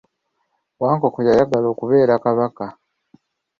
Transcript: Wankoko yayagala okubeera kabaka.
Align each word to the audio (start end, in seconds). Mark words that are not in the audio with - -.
Wankoko 0.81 1.19
yayagala 1.27 1.67
okubeera 1.73 2.13
kabaka. 2.23 2.65